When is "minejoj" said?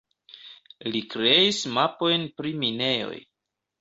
2.65-3.19